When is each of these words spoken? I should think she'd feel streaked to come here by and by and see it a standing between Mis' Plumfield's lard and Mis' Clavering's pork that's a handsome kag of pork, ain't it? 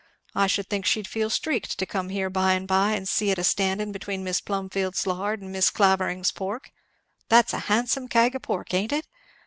I 0.33 0.47
should 0.47 0.67
think 0.67 0.87
she'd 0.87 1.07
feel 1.07 1.29
streaked 1.29 1.77
to 1.77 1.85
come 1.85 2.09
here 2.09 2.31
by 2.31 2.53
and 2.53 2.67
by 2.67 2.93
and 2.93 3.07
see 3.07 3.29
it 3.29 3.37
a 3.37 3.43
standing 3.43 3.91
between 3.91 4.23
Mis' 4.23 4.41
Plumfield's 4.41 5.05
lard 5.05 5.43
and 5.43 5.51
Mis' 5.51 5.69
Clavering's 5.69 6.31
pork 6.31 6.71
that's 7.29 7.53
a 7.53 7.59
handsome 7.69 8.07
kag 8.07 8.33
of 8.33 8.41
pork, 8.41 8.73
ain't 8.73 8.93
it? 8.93 9.05